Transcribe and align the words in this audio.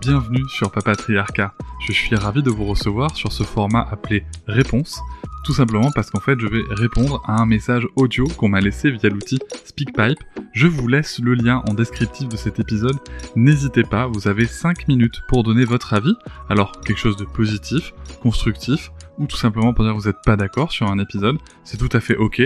Bienvenue 0.00 0.48
sur 0.48 0.72
Papatriarcat. 0.72 1.54
Je 1.86 1.92
suis 1.92 2.16
ravi 2.16 2.42
de 2.42 2.50
vous 2.50 2.64
recevoir 2.64 3.14
sur 3.14 3.30
ce 3.30 3.44
format 3.44 3.86
appelé 3.88 4.24
Réponse, 4.48 5.00
tout 5.44 5.52
simplement 5.52 5.92
parce 5.94 6.10
qu'en 6.10 6.18
fait 6.18 6.40
je 6.40 6.48
vais 6.48 6.62
répondre 6.70 7.22
à 7.26 7.40
un 7.40 7.46
message 7.46 7.86
audio 7.94 8.26
qu'on 8.26 8.48
m'a 8.48 8.60
laissé 8.60 8.90
via 8.90 9.08
l'outil 9.08 9.38
SpeakPipe. 9.64 10.18
Je 10.52 10.66
vous 10.66 10.88
laisse 10.88 11.20
le 11.20 11.34
lien 11.34 11.62
en 11.68 11.74
descriptif 11.74 12.28
de 12.28 12.36
cet 12.36 12.58
épisode. 12.58 12.96
N'hésitez 13.36 13.84
pas, 13.84 14.08
vous 14.08 14.26
avez 14.26 14.46
5 14.46 14.88
minutes 14.88 15.20
pour 15.28 15.44
donner 15.44 15.66
votre 15.66 15.94
avis. 15.94 16.16
Alors 16.48 16.72
quelque 16.80 16.98
chose 16.98 17.16
de 17.16 17.24
positif, 17.24 17.92
constructif, 18.20 18.90
ou 19.18 19.26
tout 19.26 19.36
simplement 19.36 19.72
pour 19.72 19.84
dire 19.84 19.94
que 19.94 20.00
vous 20.00 20.08
n'êtes 20.08 20.22
pas 20.24 20.36
d'accord 20.36 20.72
sur 20.72 20.90
un 20.90 20.98
épisode, 20.98 21.38
c'est 21.62 21.76
tout 21.76 21.96
à 21.96 22.00
fait 22.00 22.16
ok. 22.16 22.42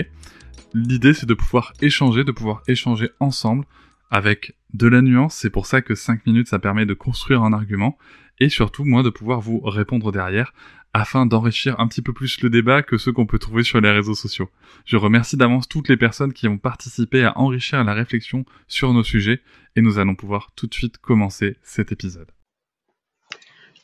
L'idée 0.75 1.13
c'est 1.13 1.27
de 1.27 1.35
pouvoir 1.35 1.73
échanger, 1.81 2.23
de 2.23 2.31
pouvoir 2.31 2.63
échanger 2.67 3.11
ensemble 3.19 3.65
avec 4.09 4.55
de 4.73 4.87
la 4.87 5.03
nuance, 5.03 5.35
c'est 5.35 5.51
pour 5.51 5.67
ça 5.67 5.83
que 5.83 5.93
5 5.93 6.25
minutes 6.25 6.47
ça 6.47 6.57
permet 6.57 6.87
de 6.87 6.95
construire 6.95 7.43
un 7.43 7.53
argument, 7.53 7.95
et 8.39 8.49
surtout 8.49 8.83
moi 8.83 9.03
de 9.03 9.11
pouvoir 9.11 9.39
vous 9.39 9.59
répondre 9.59 10.11
derrière 10.11 10.51
afin 10.91 11.27
d'enrichir 11.27 11.79
un 11.79 11.87
petit 11.87 12.01
peu 12.01 12.11
plus 12.11 12.41
le 12.41 12.49
débat 12.49 12.81
que 12.81 12.97
ceux 12.97 13.11
qu'on 13.11 13.27
peut 13.27 13.37
trouver 13.37 13.63
sur 13.63 13.81
les 13.81 13.91
réseaux 13.91 14.15
sociaux. 14.15 14.49
Je 14.85 14.97
remercie 14.97 15.37
d'avance 15.37 15.67
toutes 15.67 15.89
les 15.89 15.97
personnes 15.97 16.33
qui 16.33 16.47
ont 16.47 16.57
participé 16.57 17.23
à 17.23 17.37
enrichir 17.37 17.83
la 17.83 17.93
réflexion 17.93 18.43
sur 18.67 18.93
nos 18.93 19.03
sujets, 19.03 19.41
et 19.75 19.81
nous 19.81 19.99
allons 19.99 20.15
pouvoir 20.15 20.51
tout 20.55 20.65
de 20.65 20.73
suite 20.73 20.97
commencer 20.97 21.57
cet 21.61 21.91
épisode. 21.91 22.31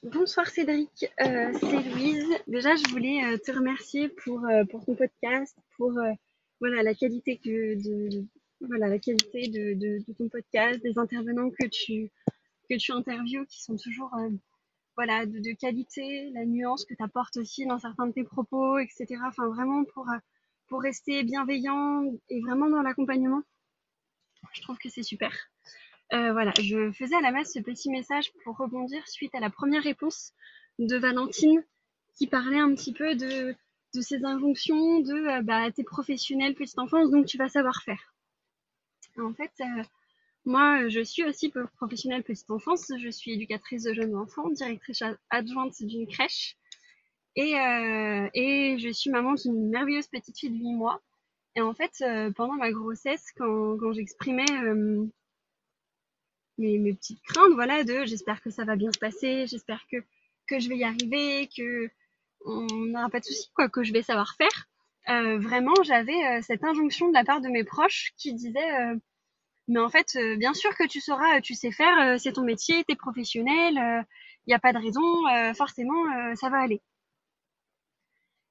Bonsoir 0.03 0.47
Cédric, 0.47 1.05
euh, 1.21 1.51
c'est 1.59 1.91
Louise. 1.91 2.29
Déjà, 2.47 2.75
je 2.75 2.89
voulais 2.89 3.21
euh, 3.25 3.37
te 3.37 3.51
remercier 3.51 4.09
pour, 4.09 4.45
euh, 4.45 4.63
pour 4.65 4.85
ton 4.85 4.95
podcast, 4.95 5.55
pour 5.77 5.93
voilà 6.59 6.83
la 6.83 6.93
qualité 6.93 7.39
de 7.43 8.25
voilà 8.61 8.87
la 8.87 8.99
qualité 8.99 9.47
de, 9.47 10.13
ton 10.13 10.29
podcast, 10.29 10.81
des 10.81 10.97
intervenants 10.97 11.49
que 11.49 11.67
tu 11.67 12.11
que 12.69 12.77
tu 12.77 12.91
interviews 12.91 13.45
qui 13.45 13.63
sont 13.63 13.77
toujours 13.77 14.11
voilà 14.95 15.25
de, 15.25 15.57
qualité, 15.57 16.29
la 16.33 16.45
nuance 16.45 16.85
que 16.85 16.93
tu 16.93 17.03
apportes 17.03 17.37
aussi 17.37 17.65
dans 17.65 17.79
certains 17.79 18.07
de 18.07 18.11
tes 18.11 18.23
propos, 18.23 18.77
etc. 18.79 19.05
Enfin 19.25 19.47
vraiment 19.47 19.85
pour 19.85 20.07
pour 20.67 20.81
rester 20.81 21.23
bienveillant 21.23 22.03
et 22.29 22.41
vraiment 22.41 22.69
dans 22.69 22.81
l'accompagnement. 22.81 23.41
Je 24.53 24.61
trouve 24.61 24.77
que 24.77 24.89
c'est 24.89 25.03
super. 25.03 25.33
Euh, 26.13 26.31
voilà, 26.31 26.51
je 26.59 26.91
faisais 26.91 27.15
à 27.15 27.21
la 27.21 27.31
masse 27.31 27.53
ce 27.53 27.59
petit 27.59 27.89
message 27.89 28.31
pour 28.43 28.57
rebondir 28.57 29.07
suite 29.07 29.33
à 29.35 29.39
la 29.39 29.49
première 29.49 29.83
réponse 29.83 30.33
de 30.79 30.97
Valentine 30.97 31.63
qui 32.15 32.27
parlait 32.27 32.59
un 32.59 32.73
petit 32.73 32.93
peu 32.93 33.15
de, 33.15 33.55
de 33.95 34.01
ces 34.01 34.23
injonctions 34.23 34.99
de 34.99 35.13
euh, 35.13 35.41
bah, 35.41 35.71
t'es 35.71 35.83
professionnel 35.83 36.55
petite 36.55 36.79
enfance 36.79 37.09
donc 37.09 37.25
tu 37.25 37.37
vas 37.37 37.49
savoir 37.49 37.81
faire. 37.83 38.13
En 39.17 39.33
fait, 39.33 39.51
euh, 39.61 39.83
moi 40.45 40.87
je 40.89 41.01
suis 41.01 41.23
aussi 41.23 41.51
professionnelle 41.75 42.23
petite 42.23 42.49
enfance, 42.51 42.91
je 42.97 43.09
suis 43.09 43.33
éducatrice 43.33 43.83
de 43.83 43.93
jeunes 43.93 44.15
enfants, 44.15 44.49
directrice 44.49 45.03
adjointe 45.29 45.81
d'une 45.81 46.07
crèche 46.07 46.57
et, 47.35 47.53
et 48.33 48.77
je 48.79 48.91
suis 48.91 49.09
maman 49.09 49.33
d'une 49.35 49.69
merveilleuse 49.69 50.07
petite 50.07 50.37
fille 50.37 50.49
de 50.49 50.55
8 50.55 50.73
mois. 50.73 51.01
Et 51.55 51.61
en 51.61 51.73
fait, 51.73 52.03
pendant 52.35 52.55
ma 52.55 52.71
grossesse, 52.71 53.25
quand, 53.37 53.77
quand 53.77 53.93
j'exprimais 53.93 54.45
mes, 56.59 56.93
petites 56.93 57.21
craintes, 57.23 57.53
voilà, 57.53 57.83
de 57.83 58.05
j'espère 58.05 58.41
que 58.41 58.49
ça 58.49 58.65
va 58.65 58.75
bien 58.75 58.91
se 58.91 58.99
passer, 58.99 59.47
j'espère 59.47 59.85
que, 59.91 59.97
que 60.47 60.59
je 60.59 60.69
vais 60.69 60.77
y 60.77 60.83
arriver, 60.83 61.49
que 61.55 61.89
on 62.45 62.65
n'aura 62.71 63.09
pas 63.09 63.19
de 63.19 63.25
soucis, 63.25 63.51
quoi, 63.53 63.69
que 63.69 63.83
je 63.83 63.93
vais 63.93 64.01
savoir 64.01 64.35
faire. 64.35 64.67
Euh, 65.09 65.39
vraiment, 65.39 65.73
j'avais 65.83 66.25
euh, 66.25 66.41
cette 66.41 66.63
injonction 66.63 67.09
de 67.09 67.13
la 67.13 67.23
part 67.23 67.41
de 67.41 67.49
mes 67.49 67.63
proches 67.63 68.13
qui 68.17 68.33
disaient 68.33 68.79
euh, 68.81 68.95
mais 69.67 69.79
en 69.79 69.89
fait, 69.89 70.17
bien 70.37 70.55
sûr 70.55 70.75
que 70.75 70.87
tu 70.87 70.99
sauras, 70.99 71.41
tu 71.41 71.53
sais 71.53 71.71
faire, 71.71 72.19
c'est 72.19 72.33
ton 72.33 72.43
métier, 72.43 72.83
t'es 72.85 72.95
professionnel, 72.95 73.75
il 73.75 74.47
n'y 74.47 74.53
a 74.55 74.59
pas 74.59 74.73
de 74.73 74.79
raison, 74.79 75.53
forcément, 75.53 76.33
ça 76.35 76.49
va 76.49 76.57
aller. 76.57 76.81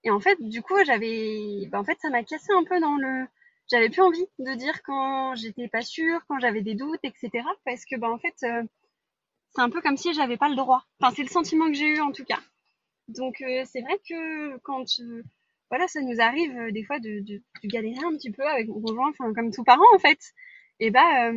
Et 0.04 0.10
en 0.12 0.20
fait, 0.20 0.38
du 0.40 0.62
coup, 0.62 0.76
j'avais, 0.86 1.66
bah, 1.72 1.80
en 1.80 1.84
fait, 1.84 1.98
ça 2.00 2.10
m'a 2.10 2.22
cassé 2.22 2.52
un 2.52 2.62
peu 2.62 2.78
dans 2.78 2.94
le, 2.94 3.26
j'avais 3.70 3.90
plus 3.90 4.02
envie 4.02 4.26
de 4.38 4.54
dire 4.54 4.82
quand 4.82 5.34
j'étais 5.34 5.68
pas 5.68 5.82
sûre, 5.82 6.20
quand 6.26 6.38
j'avais 6.38 6.62
des 6.62 6.74
doutes, 6.74 7.00
etc. 7.02 7.30
Parce 7.64 7.84
que 7.84 7.96
bah 7.96 8.10
en 8.10 8.18
fait, 8.18 8.34
euh, 8.44 8.62
c'est 9.54 9.60
un 9.60 9.70
peu 9.70 9.80
comme 9.82 9.96
si 9.96 10.14
j'avais 10.14 10.36
pas 10.36 10.48
le 10.48 10.56
droit. 10.56 10.84
Enfin, 11.00 11.14
c'est 11.14 11.22
le 11.22 11.28
sentiment 11.28 11.66
que 11.66 11.74
j'ai 11.74 11.88
eu 11.96 12.00
en 12.00 12.12
tout 12.12 12.24
cas. 12.24 12.40
Donc 13.08 13.40
euh, 13.40 13.64
c'est 13.66 13.80
vrai 13.80 13.98
que 14.08 14.58
quand 14.58 14.86
euh, 15.00 15.22
voilà, 15.70 15.88
ça 15.88 16.00
nous 16.00 16.20
arrive 16.20 16.72
des 16.72 16.84
fois 16.84 16.98
de, 16.98 17.20
de, 17.20 17.42
de, 17.62 17.68
galérer 17.68 18.04
un 18.04 18.12
petit 18.12 18.30
peu 18.30 18.46
avec 18.46 18.68
mon 18.68 18.80
conjoint, 18.80 19.10
enfin 19.10 19.32
comme 19.34 19.50
tout 19.50 19.64
parent 19.64 19.84
en 19.94 19.98
fait. 19.98 20.18
Et 20.80 20.90
bah 20.90 21.30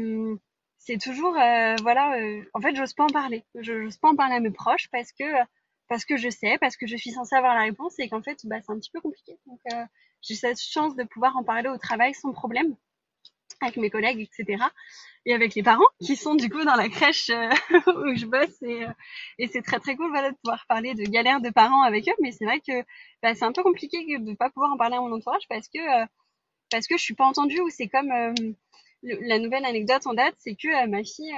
c'est 0.77 0.97
toujours 0.97 1.33
voilà, 1.33 2.15
en 2.53 2.61
fait 2.61 2.75
j'ose 2.75 2.93
pas 2.93 3.05
en 3.05 3.07
parler. 3.07 3.43
Je 3.55 3.83
j'ose 3.83 3.97
pas 3.97 4.09
en 4.09 4.15
parler 4.15 4.35
à 4.35 4.39
mes 4.39 4.51
proches 4.51 4.89
parce 4.91 5.11
que 5.11 5.23
parce 5.87 6.05
que 6.05 6.15
je 6.17 6.29
sais, 6.29 6.57
parce 6.59 6.77
que 6.77 6.87
je 6.87 6.95
suis 6.95 7.11
censée 7.11 7.35
avoir 7.35 7.55
la 7.55 7.63
réponse 7.63 7.99
et 7.99 8.07
qu'en 8.07 8.21
fait 8.21 8.39
bah 8.45 8.57
c'est 8.61 8.71
un 8.71 8.77
petit 8.77 8.91
peu 8.91 9.01
compliqué. 9.01 9.39
Donc 9.47 9.59
j'ai 10.21 10.35
cette 10.35 10.61
chance 10.61 10.95
de 10.95 11.03
pouvoir 11.03 11.35
en 11.37 11.43
parler 11.43 11.69
au 11.69 11.77
travail 11.77 12.13
sans 12.13 12.31
problème 12.31 12.75
avec 13.61 13.77
mes 13.77 13.89
collègues, 13.89 14.21
etc. 14.21 14.63
Et 15.25 15.33
avec 15.33 15.53
les 15.55 15.63
parents 15.63 15.87
qui 16.03 16.15
sont 16.15 16.35
du 16.35 16.49
coup 16.49 16.63
dans 16.63 16.75
la 16.75 16.89
crèche 16.89 17.29
euh, 17.29 17.49
où 17.87 18.15
je 18.15 18.25
bosse 18.25 18.61
et, 18.61 18.85
euh, 18.85 18.93
et 19.37 19.47
c'est 19.47 19.61
très 19.61 19.79
très 19.79 19.95
cool 19.95 20.09
voilà, 20.09 20.31
de 20.31 20.37
pouvoir 20.43 20.65
parler 20.67 20.95
de 20.95 21.03
galères 21.03 21.41
de 21.41 21.49
parents 21.49 21.83
avec 21.83 22.07
eux. 22.07 22.15
Mais 22.21 22.31
c'est 22.31 22.45
vrai 22.45 22.59
que 22.59 22.81
bah, 23.21 23.35
c'est 23.35 23.45
un 23.45 23.51
peu 23.51 23.63
compliqué 23.63 23.97
de 24.17 24.23
ne 24.23 24.35
pas 24.35 24.49
pouvoir 24.49 24.71
en 24.71 24.77
parler 24.77 24.95
à 24.95 25.01
mon 25.01 25.11
entourage 25.11 25.47
parce 25.49 25.67
que 25.67 25.79
euh, 25.79 26.05
parce 26.69 26.87
que 26.87 26.97
je 26.97 27.03
suis 27.03 27.15
pas 27.15 27.25
entendue 27.25 27.59
ou 27.59 27.69
c'est 27.69 27.89
comme 27.89 28.13
la 29.03 29.39
nouvelle 29.39 29.65
anecdote 29.65 30.07
en 30.07 30.13
date, 30.13 30.35
c'est 30.37 30.55
que 30.55 30.87
ma 30.87 31.03
fille 31.03 31.33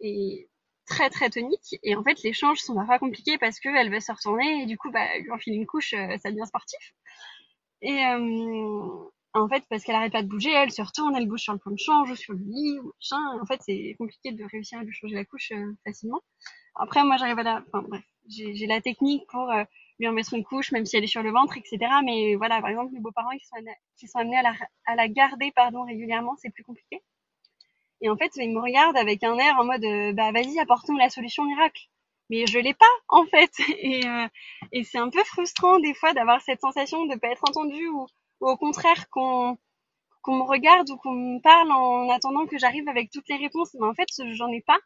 est 0.00 0.48
très 0.86 1.08
très 1.08 1.30
tonique 1.30 1.78
et 1.82 1.96
en 1.96 2.02
fait 2.02 2.22
l'échange 2.22 2.58
sont 2.58 2.74
pas 2.86 2.98
compliqués 2.98 3.38
parce 3.38 3.60
qu'elle 3.60 3.90
veut 3.90 4.00
se 4.00 4.12
retourner 4.12 4.62
et 4.62 4.66
du 4.66 4.76
coup 4.76 4.90
bah 4.90 5.06
lui 5.18 5.30
enfiler 5.30 5.56
une 5.56 5.66
couche 5.66 5.94
ça 6.18 6.30
devient 6.30 6.46
sportif 6.46 6.94
et 7.82 8.04
euh, 8.06 9.04
en 9.34 9.48
fait, 9.48 9.64
parce 9.68 9.84
qu'elle 9.84 9.94
arrête 9.94 10.12
pas 10.12 10.22
de 10.22 10.28
bouger, 10.28 10.50
elle 10.50 10.72
se 10.72 10.82
retourne, 10.82 11.14
elle 11.16 11.28
bouge 11.28 11.40
sur 11.40 11.52
le 11.52 11.58
plan 11.58 11.72
de 11.72 11.78
change 11.78 12.10
ou 12.10 12.16
sur 12.16 12.32
le 12.32 12.40
lit, 12.40 12.78
machin. 12.78 13.40
En 13.40 13.46
fait, 13.46 13.60
c'est 13.64 13.94
compliqué 13.98 14.32
de 14.32 14.44
réussir 14.44 14.78
à 14.78 14.82
lui 14.82 14.92
changer 14.92 15.14
la 15.14 15.24
couche 15.24 15.52
euh, 15.52 15.76
facilement. 15.84 16.20
Après, 16.74 17.04
moi, 17.04 17.16
j'arrive 17.16 17.38
à 17.38 17.42
la, 17.42 17.64
enfin 17.66 17.86
bref, 17.88 18.02
j'ai 18.28 18.66
la 18.66 18.80
technique 18.80 19.26
pour 19.28 19.50
euh, 19.50 19.64
lui 19.98 20.08
en 20.08 20.12
mettre 20.12 20.34
une 20.34 20.44
couche, 20.44 20.72
même 20.72 20.86
si 20.86 20.96
elle 20.96 21.04
est 21.04 21.08
sur 21.08 21.22
le 21.22 21.30
ventre, 21.30 21.56
etc. 21.58 21.78
Mais 22.04 22.36
voilà, 22.36 22.60
par 22.60 22.70
exemple, 22.70 22.92
mes 22.92 23.00
beaux-parents 23.00 23.36
qui 23.36 24.06
sont, 24.06 24.18
amenés 24.18 24.38
à 24.86 24.94
la, 24.94 25.08
garder, 25.08 25.52
pardon, 25.54 25.84
régulièrement, 25.84 26.36
c'est 26.36 26.50
plus 26.50 26.64
compliqué. 26.64 27.02
Et 28.00 28.08
en 28.08 28.16
fait, 28.16 28.30
ils 28.36 28.52
me 28.52 28.60
regardent 28.60 28.96
avec 28.96 29.24
un 29.24 29.36
air 29.36 29.56
en 29.58 29.64
mode, 29.64 30.14
bah 30.14 30.30
vas-y, 30.32 30.58
apporte-nous 30.60 30.96
la 30.96 31.10
solution 31.10 31.44
miracle 31.44 31.88
mais 32.30 32.46
je 32.46 32.58
l'ai 32.58 32.74
pas 32.74 32.86
en 33.08 33.24
fait 33.24 33.50
et, 33.78 34.06
euh, 34.06 34.28
c'est 34.84 34.98
un 34.98 35.10
peu 35.10 35.22
frustrant 35.24 35.78
des 35.80 35.94
fois 35.94 36.12
d'avoir 36.14 36.40
cette 36.42 36.60
sensation 36.60 37.06
de 37.06 37.16
pas 37.16 37.28
être 37.28 37.44
entendu 37.48 37.88
ou, 37.88 38.06
ou 38.40 38.48
au 38.48 38.56
contraire 38.56 39.08
qu'on 39.10 39.58
qu'on 40.22 40.36
me 40.36 40.42
regarde 40.42 40.90
ou 40.90 40.96
qu'on 40.96 41.12
me 41.12 41.40
parle 41.40 41.70
en 41.70 42.10
attendant 42.10 42.46
que 42.46 42.58
j'arrive 42.58 42.88
avec 42.88 43.10
toutes 43.10 43.28
les 43.28 43.36
réponses 43.36 43.74
mais 43.74 43.86
en 43.86 43.94
fait 43.94 44.08
j'en 44.32 44.48
ai 44.48 44.62
pas 44.62 44.78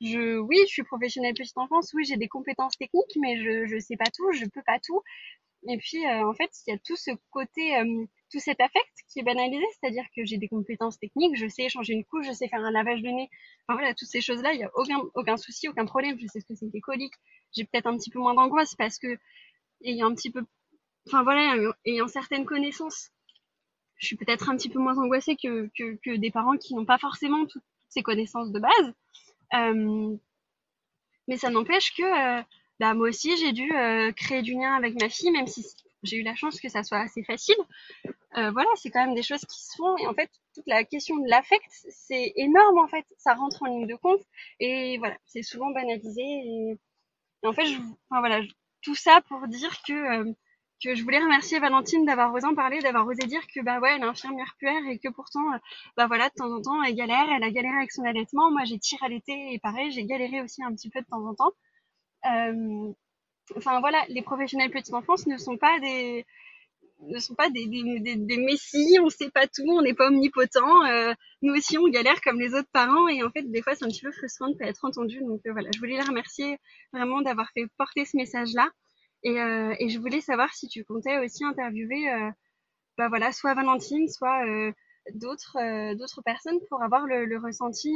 je 0.00 0.38
oui 0.38 0.56
je 0.66 0.72
suis 0.72 0.84
professionnelle 0.84 1.34
petite 1.34 1.58
enfance 1.58 1.92
oui 1.94 2.04
j'ai 2.04 2.16
des 2.16 2.28
compétences 2.28 2.76
techniques 2.76 3.16
mais 3.20 3.36
je 3.42 3.66
je 3.66 3.78
sais 3.78 3.96
pas 3.96 4.10
tout 4.14 4.32
je 4.32 4.46
peux 4.46 4.62
pas 4.66 4.78
tout 4.80 5.02
et 5.68 5.76
puis 5.78 6.06
euh, 6.06 6.28
en 6.28 6.34
fait 6.34 6.50
il 6.66 6.70
y 6.70 6.74
a 6.74 6.78
tout 6.78 6.96
ce 6.96 7.10
côté 7.30 7.76
euh, 7.76 8.06
tout 8.30 8.40
cet 8.40 8.60
affect 8.60 8.92
qui 9.08 9.20
est 9.20 9.22
banalisé, 9.22 9.64
c'est-à-dire 9.72 10.04
que 10.14 10.24
j'ai 10.24 10.36
des 10.36 10.48
compétences 10.48 10.98
techniques, 10.98 11.36
je 11.36 11.48
sais 11.48 11.68
changer 11.68 11.94
une 11.94 12.04
couche, 12.04 12.26
je 12.26 12.32
sais 12.32 12.48
faire 12.48 12.60
un 12.60 12.70
lavage 12.70 13.02
de 13.02 13.08
nez. 13.08 13.30
Enfin 13.66 13.78
voilà, 13.78 13.94
toutes 13.94 14.08
ces 14.08 14.20
choses-là, 14.20 14.52
il 14.52 14.58
n'y 14.58 14.64
a 14.64 14.70
aucun, 14.74 15.00
aucun 15.14 15.36
souci, 15.36 15.68
aucun 15.68 15.86
problème. 15.86 16.18
Je 16.18 16.26
sais 16.26 16.40
ce 16.40 16.46
que 16.46 16.54
c'est 16.54 16.70
des 16.70 16.80
coliques. 16.80 17.14
J'ai 17.52 17.64
peut-être 17.64 17.86
un 17.86 17.96
petit 17.96 18.10
peu 18.10 18.18
moins 18.18 18.34
d'angoisse 18.34 18.74
parce 18.74 18.98
que, 18.98 19.18
ayant 19.82 20.08
un 20.08 20.14
petit 20.14 20.30
peu, 20.30 20.44
enfin 21.08 21.22
voilà, 21.22 21.56
ayant 21.84 22.08
certaines 22.08 22.44
connaissances, 22.44 23.10
je 23.96 24.06
suis 24.06 24.16
peut-être 24.16 24.48
un 24.48 24.56
petit 24.56 24.68
peu 24.68 24.78
moins 24.78 24.98
angoissée 24.98 25.36
que, 25.36 25.68
que, 25.76 26.16
des 26.16 26.30
parents 26.30 26.56
qui 26.56 26.74
n'ont 26.74 26.84
pas 26.84 26.98
forcément 26.98 27.46
toutes 27.46 27.64
ces 27.88 28.02
connaissances 28.02 28.52
de 28.52 28.60
base. 28.60 28.94
Euh, 29.54 30.16
mais 31.26 31.36
ça 31.36 31.50
n'empêche 31.50 31.94
que, 31.94 32.02
euh, 32.02 32.42
bah, 32.80 32.94
moi 32.94 33.08
aussi, 33.08 33.36
j'ai 33.36 33.52
dû 33.52 33.70
euh, 33.72 34.12
créer 34.12 34.42
du 34.42 34.54
lien 34.54 34.74
avec 34.74 35.00
ma 35.00 35.08
fille, 35.08 35.30
même 35.30 35.46
si 35.46 35.66
j'ai 36.02 36.18
eu 36.18 36.22
la 36.22 36.34
chance 36.34 36.60
que 36.60 36.68
ça 36.68 36.82
soit 36.82 36.98
assez 36.98 37.24
facile. 37.24 37.56
Euh, 38.36 38.50
voilà, 38.50 38.68
c'est 38.76 38.90
quand 38.90 39.04
même 39.04 39.14
des 39.14 39.22
choses 39.22 39.44
qui 39.44 39.60
se 39.60 39.76
font. 39.76 39.96
Et 39.98 40.06
en 40.06 40.14
fait, 40.14 40.30
toute 40.54 40.66
la 40.66 40.84
question 40.84 41.16
de 41.16 41.28
l'affect, 41.28 41.66
c'est 41.70 42.32
énorme 42.36 42.78
en 42.78 42.88
fait. 42.88 43.04
Ça 43.16 43.34
rentre 43.34 43.62
en 43.62 43.66
ligne 43.66 43.86
de 43.86 43.96
compte. 43.96 44.22
Et 44.60 44.98
voilà, 44.98 45.16
c'est 45.26 45.42
souvent 45.42 45.70
banalisé. 45.70 46.22
Et, 46.22 46.78
en 47.44 47.52
fait, 47.52 47.66
je, 47.66 47.78
voilà, 48.10 48.40
tout 48.82 48.94
ça 48.94 49.20
pour 49.28 49.46
dire 49.48 49.82
que 49.86 50.34
que 50.82 50.94
je 50.94 51.02
voulais 51.02 51.18
remercier 51.18 51.58
Valentine 51.58 52.04
d'avoir 52.04 52.32
osé 52.32 52.46
en 52.46 52.54
parler, 52.54 52.80
d'avoir 52.80 53.06
osé 53.06 53.26
dire 53.26 53.42
que 53.52 53.60
bah 53.62 53.80
ouais, 53.80 53.94
elle 53.96 54.02
est 54.02 54.06
infirmière 54.06 54.54
puère 54.58 54.86
et 54.88 54.98
que 54.98 55.08
pourtant, 55.08 55.52
euh, 55.52 55.58
bah 55.96 56.06
voilà, 56.06 56.28
de 56.28 56.34
temps 56.34 56.52
en 56.52 56.60
temps, 56.62 56.82
elle 56.82 56.94
galère, 56.94 57.26
elle 57.34 57.42
a 57.42 57.50
galéré 57.50 57.76
avec 57.76 57.92
son 57.92 58.04
allaitement. 58.04 58.50
Moi, 58.50 58.64
j'ai 58.64 58.78
tiré 58.78 59.06
à 59.06 59.08
l'été 59.08 59.52
et 59.52 59.58
pareil, 59.58 59.90
j'ai 59.90 60.04
galéré 60.04 60.40
aussi 60.42 60.62
un 60.62 60.72
petit 60.72 60.90
peu 60.90 61.00
de 61.00 61.06
temps 61.06 61.24
en 61.26 61.34
temps. 61.34 61.52
Euh, 62.26 62.92
enfin 63.56 63.80
voilà, 63.80 64.04
les 64.08 64.22
professionnels 64.22 64.70
petite 64.70 64.94
enfance 64.94 65.26
ne 65.26 65.36
sont 65.36 65.56
pas 65.56 65.78
des 65.80 66.26
ne 67.00 67.18
sont 67.18 67.34
pas 67.34 67.48
des, 67.50 67.66
des, 67.66 68.16
des, 68.16 68.36
messies, 68.36 68.98
on 69.00 69.08
sait 69.08 69.30
pas 69.30 69.46
tout, 69.46 69.64
on 69.68 69.82
n'est 69.82 69.94
pas 69.94 70.08
omnipotent. 70.08 70.84
Euh, 70.86 71.14
nous 71.42 71.54
aussi, 71.54 71.78
on 71.78 71.88
galère 71.88 72.20
comme 72.22 72.40
les 72.40 72.54
autres 72.54 72.68
parents 72.72 73.08
et 73.08 73.22
en 73.22 73.30
fait, 73.30 73.42
des 73.42 73.62
fois, 73.62 73.74
c'est 73.74 73.84
un 73.84 73.88
petit 73.88 74.02
peu 74.02 74.12
frustrant 74.12 74.48
de 74.48 74.56
pas 74.56 74.66
être 74.66 74.84
entendu. 74.84 75.20
Donc 75.20 75.40
euh, 75.46 75.52
voilà, 75.52 75.70
je 75.72 75.78
voulais 75.78 75.96
la 75.96 76.04
remercier 76.04 76.58
vraiment 76.92 77.22
d'avoir 77.22 77.48
fait 77.52 77.66
porter 77.76 78.04
ce 78.04 78.16
message-là. 78.16 78.68
Et, 79.24 79.40
euh, 79.40 79.74
et, 79.78 79.88
je 79.88 79.98
voulais 79.98 80.20
savoir 80.20 80.52
si 80.54 80.68
tu 80.68 80.84
comptais 80.84 81.18
aussi 81.18 81.44
interviewer, 81.44 82.10
euh, 82.12 82.30
bah 82.98 83.08
voilà, 83.08 83.32
soit 83.32 83.54
Valentine, 83.54 84.08
soit 84.08 84.44
euh, 84.46 84.72
d'autres 85.14 85.94
d'autres 85.94 86.22
personnes 86.22 86.58
pour 86.68 86.82
avoir 86.82 87.06
le, 87.06 87.24
le 87.24 87.38
ressenti 87.38 87.92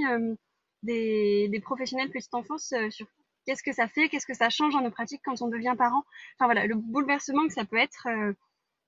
des, 0.83 1.49
des 1.49 1.61
professionnels 1.61 2.11
petite 2.11 2.35
enfance 2.35 2.75
sur 2.91 3.07
qu'est-ce 3.47 3.63
que 3.63 3.73
ça 3.73 3.89
fait, 3.89 4.09
qu'est-ce 4.09 4.27
que 4.27 4.35
ça 4.35 4.51
change 4.51 4.73
dans 4.75 4.83
nos 4.83 4.91
pratiques 4.91 5.23
quand 5.25 5.41
on 5.43 5.49
devient 5.49 5.75
parent. 5.77 6.05
Enfin 6.37 6.47
voilà, 6.47 6.67
le 6.67 6.75
bouleversement 6.75 7.47
que 7.47 7.53
ça 7.53 7.65
peut 7.65 7.77
être, 7.77 8.07
euh, 8.09 8.33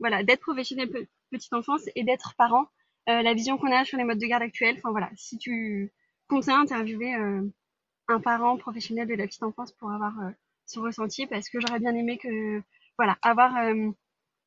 voilà, 0.00 0.22
d'être 0.22 0.40
professionnel 0.40 0.90
petite 1.30 1.52
enfance 1.52 1.82
et 1.94 2.04
d'être 2.04 2.34
parent, 2.36 2.66
euh, 3.08 3.22
la 3.22 3.34
vision 3.34 3.58
qu'on 3.58 3.72
a 3.72 3.84
sur 3.84 3.98
les 3.98 4.04
modes 4.04 4.18
de 4.18 4.26
garde 4.26 4.42
actuels. 4.42 4.76
Enfin 4.78 4.90
voilà, 4.90 5.10
si 5.16 5.38
tu 5.38 5.92
comptes 6.28 6.48
interviewer 6.48 7.14
euh, 7.14 7.42
un 8.08 8.20
parent 8.20 8.56
professionnel 8.56 9.08
de 9.08 9.14
la 9.14 9.26
petite 9.26 9.42
enfance 9.42 9.72
pour 9.72 9.90
avoir 9.90 10.14
son 10.66 10.82
ressenti, 10.82 11.26
parce 11.26 11.48
que 11.48 11.60
j'aurais 11.60 11.80
bien 11.80 11.94
aimé 11.94 12.18
que, 12.18 12.62
voilà, 12.98 13.16
avoir 13.22 13.52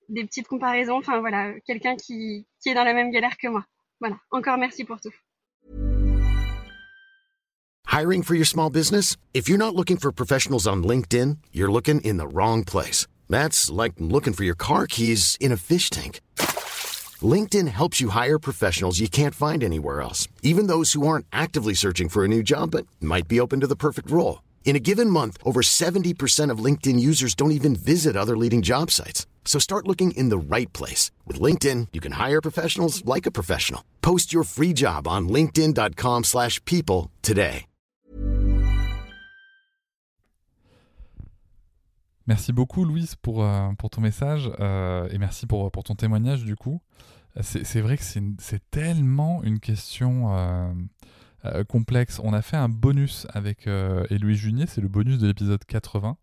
des 0.09 0.23
petites 0.25 0.47
comparaisons. 0.47 0.97
Enfin 0.97 1.19
voilà, 1.19 1.53
quelqu'un 1.65 1.95
qui, 1.95 2.45
qui 2.61 2.69
est 2.69 2.73
dans 2.73 2.83
la 2.83 2.93
même 2.93 3.11
galère 3.11 3.37
que 3.37 3.47
moi. 3.47 3.65
Voilà, 3.99 4.17
encore 4.31 4.57
merci 4.57 4.83
pour 4.83 4.99
tout. 5.01 5.13
Hiring 7.87 8.21
for 8.21 8.35
your 8.35 8.45
small 8.45 8.69
business? 8.69 9.17
If 9.33 9.49
you're 9.49 9.57
not 9.57 9.73
looking 9.73 9.97
for 9.97 10.11
professionals 10.11 10.67
on 10.67 10.83
LinkedIn, 10.83 11.37
you're 11.51 11.71
looking 11.71 11.99
in 12.01 12.17
the 12.17 12.27
wrong 12.27 12.63
place. 12.63 13.07
That's 13.27 13.71
like 13.71 13.93
looking 13.97 14.33
for 14.33 14.43
your 14.43 14.55
car 14.55 14.85
keys 14.87 15.35
in 15.39 15.51
a 15.51 15.57
fish 15.57 15.89
tank. 15.89 16.21
LinkedIn 17.21 17.67
helps 17.69 17.99
you 17.99 18.09
hire 18.09 18.37
professionals 18.37 18.99
you 18.99 19.09
can't 19.09 19.33
find 19.33 19.63
anywhere 19.63 20.01
else, 20.01 20.27
even 20.43 20.67
those 20.67 20.93
who 20.93 21.07
aren't 21.07 21.25
actively 21.33 21.73
searching 21.73 22.09
for 22.09 22.23
a 22.23 22.27
new 22.27 22.43
job 22.43 22.69
but 22.71 22.85
might 23.01 23.27
be 23.27 23.39
open 23.39 23.61
to 23.61 23.67
the 23.67 23.75
perfect 23.75 24.11
role. 24.11 24.43
In 24.67 24.75
a 24.75 24.81
given 24.81 25.09
month, 25.09 25.37
over 25.45 25.61
70% 25.61 26.51
of 26.51 26.59
LinkedIn 26.65 26.99
users 26.99 27.33
don't 27.33 27.53
even 27.53 27.73
visit 27.73 28.17
other 28.17 28.35
leading 28.35 28.61
job 28.61 28.91
sites. 28.91 29.25
So 29.45 29.59
start 29.59 29.87
looking 29.87 30.11
in 30.11 30.27
the 30.27 30.37
right 30.37 30.71
place. 30.73 31.09
With 31.25 31.39
LinkedIn, 31.39 31.87
you 31.93 32.01
can 32.01 32.11
hire 32.11 32.41
professionals 32.41 33.01
like 33.05 33.25
a 33.25 33.31
professional. 33.31 33.81
Post 34.01 34.33
your 34.33 34.43
free 34.43 34.73
job 34.73 35.07
on 35.07 35.29
linkedin.com 35.29 36.25
slash 36.25 36.63
people 36.65 37.09
today. 37.21 37.65
Merci 42.27 42.51
beaucoup, 42.51 42.83
Louise, 42.83 43.15
pour, 43.21 43.41
euh, 43.45 43.71
ton 43.89 44.01
message 44.01 44.51
euh, 44.59 45.07
et 45.11 45.17
merci 45.17 45.47
pour, 45.47 45.71
pour 45.71 45.85
ton 45.85 45.95
témoignage, 45.95 46.43
du 46.43 46.57
coup. 46.57 46.81
C'est 47.39 47.81
vrai 47.81 47.97
que 47.97 48.03
c'est 48.03 48.69
tellement 48.69 49.43
une 49.43 49.59
question 49.59 50.35
euh, 50.35 50.73
complexe. 51.67 52.19
On 52.23 52.33
a 52.33 52.41
fait 52.41 52.57
un 52.57 52.69
bonus 52.69 53.27
avec 53.33 53.67
Héloïse 54.09 54.37
Junier, 54.37 54.65
c'est 54.67 54.81
le 54.81 54.87
bonus 54.87 55.19
de 55.19 55.27
l'épisode 55.27 55.63
80 55.65 56.17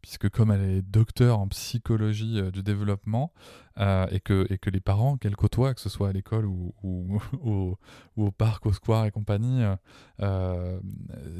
puisque 0.00 0.28
comme 0.28 0.50
elle 0.50 0.62
est 0.62 0.82
docteur 0.82 1.38
en 1.38 1.48
psychologie 1.48 2.40
euh, 2.40 2.50
du 2.50 2.62
développement 2.62 3.32
euh, 3.78 4.06
et, 4.10 4.20
que, 4.20 4.46
et 4.50 4.58
que 4.58 4.70
les 4.70 4.80
parents 4.80 5.16
qu'elle 5.16 5.36
côtoie, 5.36 5.74
que 5.74 5.80
ce 5.80 5.88
soit 5.88 6.08
à 6.08 6.12
l'école 6.12 6.46
ou, 6.46 6.74
au 8.16 8.30
parc, 8.32 8.66
au 8.66 8.72
square 8.72 9.06
et 9.06 9.10
compagnie, 9.10 9.62
euh, 10.20 10.80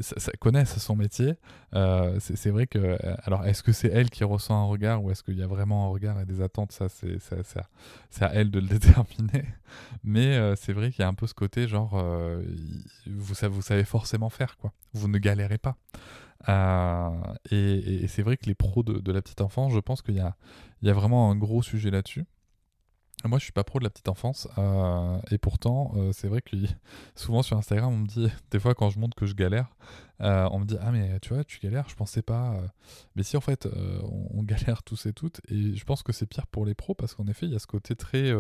ça, 0.01 0.33
connaissent 0.39 0.79
son 0.79 0.95
métier, 0.95 1.35
c'est 1.73 2.51
vrai 2.51 2.67
que... 2.67 2.97
Alors, 3.25 3.45
est-ce 3.45 3.63
que 3.63 3.73
c'est 3.73 3.89
elle 3.89 4.11
qui 4.11 4.23
ressent 4.23 4.55
un 4.55 4.67
regard 4.67 5.03
ou 5.03 5.11
est-ce 5.11 5.23
qu'il 5.25 5.37
y 5.37 5.43
a 5.43 5.49
vraiment 5.49 5.87
un 5.87 5.89
regard 5.89 6.21
et 6.21 6.27
des 6.27 6.41
attentes? 6.41 6.71
Ça, 6.71 6.89
c'est 6.89 8.23
à, 8.23 8.35
elle 8.35 8.51
de 8.51 8.61
le 8.61 8.67
déterminer. 8.69 9.47
Mais 10.05 10.55
c'est 10.55 10.73
vrai 10.73 10.93
qu'il 10.93 11.03
y 11.03 11.05
a 11.05 11.09
un 11.09 11.15
peu 11.15 11.27
ce 11.27 11.35
côté 11.35 11.67
genre, 11.67 12.01
vous, 13.07 13.35
vous 13.51 13.63
savez 13.63 13.85
forcément 13.85 14.31
faire, 14.31 14.57
quoi. 14.59 14.73
Vous 14.93 15.09
ne 15.09 15.19
galérez 15.19 15.59
pas. 15.59 15.77
Euh, 16.49 17.11
et, 17.51 18.07
c'est 18.07 18.23
vrai 18.23 18.37
que 18.37 18.47
les 18.47 18.55
pros 18.55 18.83
de, 18.83 19.13
la 19.13 19.23
petite 19.23 19.41
enfance, 19.41 19.73
je 19.73 19.81
pense 19.81 20.03
qu'il 20.03 20.15
y 20.15 20.21
a, 20.21 20.37
y 20.83 20.91
a 20.91 20.93
vraiment 20.93 21.31
un 21.31 21.37
gros 21.37 21.63
sujet 21.63 21.91
là-dessus. 21.91 22.25
Moi, 23.25 23.41
je 23.41 23.45
suis 23.45 23.53
pas 23.53 23.65
pro 23.65 23.81
de 23.81 23.85
la 23.85 23.91
petite 23.91 24.09
enfance, 24.09 24.47
euh, 24.59 25.19
et 25.33 25.39
pourtant, 25.39 25.91
euh, 25.97 26.13
c'est 26.13 26.29
vrai 26.29 26.41
que 26.41 26.55
souvent 27.17 27.43
sur 27.43 27.57
Instagram, 27.57 27.93
on 27.93 27.97
me 27.97 28.07
dit, 28.07 28.29
des 28.53 28.61
fois 28.61 28.77
quand 28.77 28.91
je 28.91 29.01
montre 29.01 29.17
que 29.17 29.27
je 29.27 29.35
galère, 29.35 29.75
on 30.21 30.61
me 30.61 30.65
dit 30.65 30.77
ah 30.81 30.93
mais 30.93 31.19
tu 31.21 31.35
vois, 31.35 31.43
tu 31.43 31.59
galères, 31.59 31.89
je 31.89 31.97
pensais 31.97 32.23
pas. 32.23 32.61
Mais 33.17 33.25
si 33.25 33.37
en 33.37 33.41
fait, 33.41 33.67
on, 33.67 34.39
on, 34.39 34.43
galère 34.45 34.85
tous 34.85 35.07
et 35.07 35.13
toutes, 35.13 35.41
et 35.49 35.75
je 35.75 35.85
pense 35.85 36.05
que 36.05 36.13
c'est 36.13 36.27
pire 36.27 36.47
pour 36.47 36.65
les 36.65 36.75
pros 36.75 36.95
parce 36.95 37.15
qu'en 37.15 37.27
effet, 37.27 37.47
il 37.47 37.53
y 37.53 37.57
a 37.57 37.59
ce 37.59 37.67
côté 37.67 37.97
très 37.97 38.33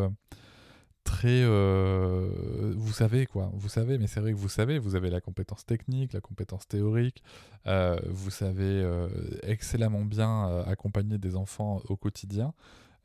euh, 1.25 2.29
vous 2.77 2.93
savez 2.93 3.27
quoi. 3.27 3.51
Vous 3.55 3.69
savez 3.69 3.99
mais 3.99 4.07
c'est 4.07 4.21
vrai 4.21 4.33
que 4.33 4.37
vous 4.37 4.49
savez. 4.49 4.79
Vous 4.79 4.95
avez 4.95 5.11
la 5.11 5.21
compétence 5.21 5.65
technique 5.65 6.13
la 6.13 6.21
compétence 6.21 6.67
théorique. 6.69 7.23
Euh, 7.67 7.99
vous 8.09 8.31
savez 8.31 8.83
euh, 8.83 9.09
excellemment 9.43 10.05
bien 10.05 10.63
accompagner 10.67 11.19
des 11.19 11.37
enfants 11.37 11.83
au 11.89 11.97
quotidien 11.97 12.53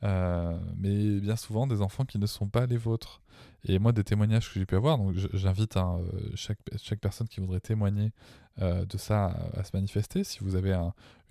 mais 0.04 1.20
bien 1.20 1.36
souvent 1.36 1.68
des 1.68 1.82
enfants 1.82 2.06
qui 2.06 2.20
ne 2.20 2.26
sont 2.26 2.48
pas 2.48 2.66
les 2.66 2.78
vôtres. 2.78 3.22
Et 3.66 3.80
moi 3.80 3.94
des 3.94 4.04
témoignages 4.04 4.52
que 4.52 4.60
j'ai 4.60 4.66
pu 4.66 4.76
avoir 4.76 4.98
donc 4.98 5.16
j'invite 5.34 5.78
hein, 5.78 6.00
chaque, 6.36 6.60
chaque 6.78 7.00
personne 7.00 7.28
qui 7.28 7.40
voudrait 7.40 7.62
témoigner 7.62 8.12
de 8.60 8.98
ça 8.98 9.36
à, 9.58 9.64
se 9.64 9.72
manifester. 9.74 10.24
Si 10.24 10.40
vous 10.40 10.56
avez 10.56 10.74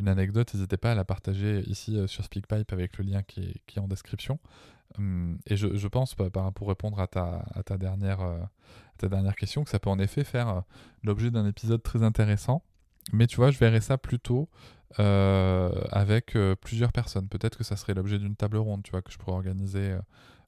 une 0.00 0.08
anecdote 0.08 0.54
n'hésitez 0.54 0.78
pas 0.78 0.92
à 0.92 0.94
la 0.94 1.04
partager 1.04 1.60
ici 1.68 1.98
sur 2.08 2.24
SpeakPipe 2.24 2.72
avec 2.72 2.98
le 2.98 3.04
lien 3.04 3.22
qui 3.22 3.60
est, 3.76 3.78
en 3.78 3.88
description. 3.88 4.38
Hum, 4.98 5.38
et 5.46 5.56
je, 5.56 5.88
pense, 5.88 6.14
pour 6.54 6.68
répondre 6.68 7.00
à 7.00 7.06
ta, 7.06 7.78
dernière, 7.78 8.20
euh, 8.20 9.32
question, 9.36 9.64
que 9.64 9.70
ça 9.70 9.78
peut 9.78 9.90
en 9.90 9.98
effet 9.98 10.24
faire 10.24 10.48
euh, 10.48 10.60
l'objet 11.02 11.30
d'un 11.30 11.46
épisode 11.46 11.82
très 11.82 12.02
intéressant. 12.02 12.62
Mais 13.12 13.26
tu 13.26 13.36
vois, 13.36 13.50
je 13.50 13.58
verrais 13.58 13.80
ça 13.80 13.98
plutôt 13.98 14.48
euh, 14.98 15.70
avec 15.90 16.36
plusieurs 16.60 16.92
personnes. 16.92 17.28
Peut-être 17.28 17.58
que 17.58 17.64
ça 17.64 17.76
serait 17.76 17.94
l'objet 17.94 18.18
d'une 18.18 18.36
table 18.36 18.58
ronde, 18.58 18.82
tu 18.82 18.90
vois, 18.90 19.02
que 19.02 19.10
je 19.10 19.18
pourrais 19.18 19.36
organiser 19.36 19.96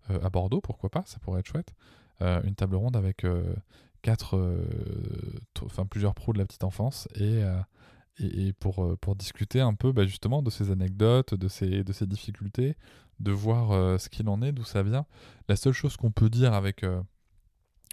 à 0.09 0.29
Bordeaux, 0.31 0.61
pourquoi 0.61 0.91
pas, 0.91 1.03
ça 1.07 1.19
pourrait 1.19 1.41
être 1.41 1.49
chouette. 1.49 1.75
une 2.21 2.55
table 2.55 2.77
ronde 2.77 2.97
avec 2.97 3.27
quatre, 4.03 4.39
enfin 5.63 5.87
plusieurs 5.87 6.15
pros 6.15 6.33
de 6.33 6.39
la 6.39 6.45
petite 6.45 6.65
enfance 6.65 7.09
et, 7.17 7.43
et, 8.19 8.53
pour, 8.53 8.97
pour 8.99 9.17
discuter 9.17 9.61
un 9.61 9.75
peu 9.75 9.93
bah, 9.93 10.05
justement 10.05 10.43
de 10.43 10.51
ces 10.51 10.71
anecdotes, 10.71 11.35
de 11.35 11.49
ces, 11.49 11.83
de 11.83 11.93
ces 11.93 12.07
difficultés, 12.07 12.77
de 13.21 13.33
voir 13.33 13.73
euh, 13.73 13.99
ce 13.99 14.09
qu'il 14.09 14.29
en 14.29 14.43
est, 14.43 14.53
d'où 14.53 14.65
ça 14.65 14.83
vient. 14.83 15.07
La 15.49 15.57
seule 15.57 15.73
chose 15.73 15.97
qu'on 15.97 16.11
peut 16.11 16.31
dire 16.31 16.55
avec 16.55 16.85
euh, 16.85 17.01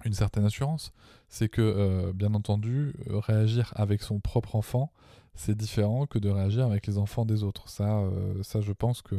une 0.05 0.13
certaine 0.13 0.46
assurance, 0.46 0.93
c'est 1.29 1.50
que, 1.50 1.62
euh, 1.62 2.13
bien 2.13 2.34
entendu, 2.34 2.93
réagir 3.08 3.74
avec 3.75 4.01
son 4.01 4.20
propre 4.20 4.55
enfant, 4.55 4.91
c'est 5.34 5.55
différent 5.55 6.05
que 6.05 6.20
de 6.20 6.29
réagir 6.29 6.65
avec 6.65 6.88
les 6.88 6.98
enfants 6.98 7.25
des 7.25 7.43
autres. 7.43 7.70
Ça, 7.70 8.03
ça 8.41 8.62
je 8.62 8.74
pense 8.74 9.01
que, 9.01 9.15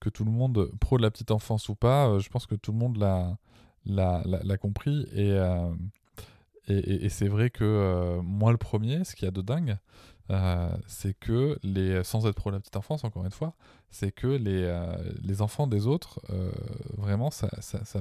que 0.00 0.08
tout 0.08 0.24
le 0.24 0.30
monde, 0.30 0.70
pro 0.80 0.96
de 0.96 1.02
la 1.02 1.10
petite 1.10 1.30
enfance 1.30 1.68
ou 1.68 1.74
pas, 1.74 2.18
je 2.18 2.28
pense 2.30 2.46
que 2.46 2.54
tout 2.54 2.72
le 2.72 2.78
monde 2.78 2.96
l'a, 2.96 4.56
compris. 4.58 5.06
Et, 5.12 5.38
et, 6.68 7.08
c'est 7.10 7.28
vrai 7.28 7.50
que 7.50 8.18
moi, 8.22 8.50
le 8.50 8.56
premier, 8.58 9.04
ce 9.04 9.14
qu'il 9.14 9.26
y 9.26 9.28
a 9.28 9.32
de 9.32 9.42
dingue, 9.42 9.76
euh, 10.30 10.70
c'est 10.86 11.14
que 11.18 11.58
les, 11.62 12.02
sans 12.04 12.26
être 12.26 12.36
pro 12.36 12.50
la 12.50 12.60
petite 12.60 12.76
enfance, 12.76 13.04
encore 13.04 13.24
une 13.24 13.32
fois, 13.32 13.54
c'est 13.90 14.12
que 14.12 14.26
les, 14.26 14.62
euh, 14.64 14.96
les 15.22 15.42
enfants 15.42 15.66
des 15.66 15.86
autres, 15.86 16.20
euh, 16.30 16.50
vraiment, 16.96 17.30
ça, 17.30 17.48
ça, 17.60 17.84
ça, 17.84 18.00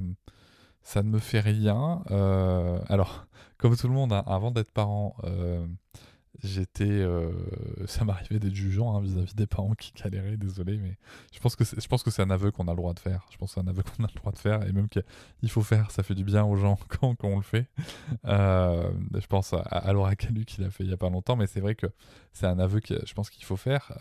ça, 0.83 1.03
ne 1.03 1.09
me 1.09 1.19
fait 1.19 1.39
rien. 1.39 2.01
alors, 2.89 3.27
comme 3.57 3.75
tout 3.75 3.87
le 3.87 3.93
monde, 3.93 4.13
hein, 4.13 4.23
avant 4.27 4.51
d'être 4.51 4.71
parent, 4.71 5.15
j'étais 6.43 6.85
euh, 6.85 7.31
ça 7.85 8.05
m'arrivait 8.05 8.39
d'être 8.39 8.55
jugeant 8.55 8.95
hein, 8.95 9.01
vis-à-vis 9.01 9.35
des 9.35 9.47
parents 9.47 9.73
qui 9.73 9.93
galéraient 9.93 10.37
désolé 10.37 10.77
mais 10.77 10.97
je 11.33 11.39
pense 11.39 11.55
que 11.55 11.63
je 11.63 11.87
pense 11.87 12.03
que 12.03 12.09
c'est 12.09 12.21
un 12.21 12.29
aveu 12.29 12.51
qu'on 12.51 12.67
a 12.67 12.71
le 12.71 12.77
droit 12.77 12.93
de 12.93 12.99
faire. 12.99 13.27
Je 13.31 13.37
pense 13.37 13.53
que 13.53 13.53
c'est 13.55 13.65
un 13.65 13.69
aveu 13.69 13.83
qu'on 13.97 14.03
a 14.03 14.07
le 14.07 14.19
droit 14.19 14.31
de 14.31 14.37
faire 14.37 14.65
et 14.67 14.71
même 14.71 14.87
qu'il 14.89 15.49
faut 15.49 15.61
faire 15.61 15.91
ça 15.91 16.03
fait 16.03 16.15
du 16.15 16.23
bien 16.23 16.43
aux 16.43 16.55
gens 16.55 16.79
quand, 16.99 17.15
on 17.23 17.37
le 17.37 17.43
fait. 17.43 17.67
Euh, 18.25 18.91
je 19.13 19.27
pense 19.27 19.53
à, 19.53 19.59
à 19.59 19.93
Laura 19.93 20.15
Calu 20.15 20.45
qui 20.45 20.61
l'a 20.61 20.69
fait 20.69 20.83
il 20.83 20.89
y 20.89 20.93
a 20.93 20.97
pas 20.97 21.09
longtemps 21.09 21.35
mais 21.35 21.47
c'est 21.47 21.61
vrai 21.61 21.75
que 21.75 21.87
c'est 22.33 22.47
un 22.47 22.59
aveu 22.59 22.79
que 22.79 23.05
je 23.05 23.13
pense 23.13 23.29
qu'il 23.29 23.45
faut 23.45 23.57
faire 23.57 23.91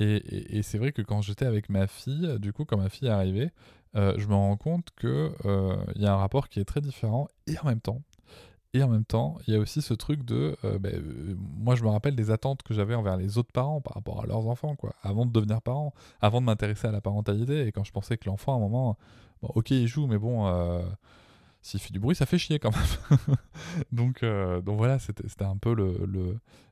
euh, 0.00 0.20
Et, 0.30 0.62
c'est 0.62 0.78
vrai 0.78 0.92
que 0.92 1.02
quand 1.02 1.22
j'étais 1.22 1.46
avec 1.46 1.68
ma 1.68 1.86
fille, 1.86 2.38
du 2.38 2.52
coup, 2.52 2.64
quand 2.64 2.76
ma 2.76 2.88
fille 2.88 3.08
est 3.08 3.12
arrivée, 3.12 3.50
euh, 3.96 4.14
je 4.18 4.26
me 4.28 4.34
rends 4.34 4.56
compte 4.56 4.90
qu'il 4.98 5.08
euh, 5.46 5.76
y 5.96 6.06
a 6.06 6.12
un 6.12 6.16
rapport 6.16 6.48
qui 6.48 6.60
est 6.60 6.64
très 6.64 6.80
différent 6.80 7.28
et 7.46 7.58
en 7.58 7.64
même 7.64 7.80
temps. 7.80 8.02
Et 8.74 8.82
en 8.82 8.88
même 8.88 9.04
temps, 9.04 9.38
il 9.46 9.54
y 9.54 9.56
a 9.56 9.60
aussi 9.60 9.80
ce 9.80 9.94
truc 9.94 10.24
de. 10.24 10.56
Euh, 10.64 10.78
ben, 10.78 11.02
moi, 11.56 11.74
je 11.74 11.82
me 11.82 11.88
rappelle 11.88 12.14
des 12.14 12.30
attentes 12.30 12.62
que 12.62 12.74
j'avais 12.74 12.94
envers 12.94 13.16
les 13.16 13.38
autres 13.38 13.50
parents 13.50 13.80
par 13.80 13.94
rapport 13.94 14.22
à 14.22 14.26
leurs 14.26 14.46
enfants, 14.46 14.76
quoi. 14.76 14.94
Avant 15.02 15.24
de 15.24 15.32
devenir 15.32 15.62
parent, 15.62 15.94
avant 16.20 16.40
de 16.42 16.46
m'intéresser 16.46 16.86
à 16.86 16.92
la 16.92 17.00
parentalité. 17.00 17.66
Et 17.66 17.72
quand 17.72 17.84
je 17.84 17.92
pensais 17.92 18.18
que 18.18 18.28
l'enfant, 18.28 18.52
à 18.52 18.56
un 18.56 18.60
moment, 18.60 18.98
ok, 19.42 19.70
il 19.70 19.86
joue, 19.86 20.06
mais 20.06 20.18
bon 20.18 20.46
s'il 21.60 21.80
fait 21.80 21.92
du 21.92 21.98
bruit, 21.98 22.14
ça 22.14 22.26
fait 22.26 22.38
chier 22.38 22.58
quand 22.58 22.70
même. 22.70 23.36
donc, 23.92 24.22
euh, 24.22 24.60
donc 24.60 24.78
voilà, 24.78 24.98
c'était 24.98 25.44
un 25.44 25.56
peu 25.56 25.74